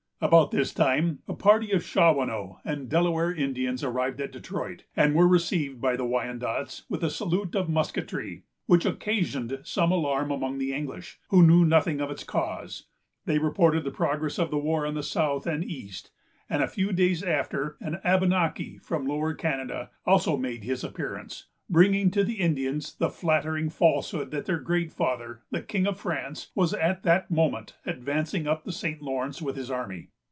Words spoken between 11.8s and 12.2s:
of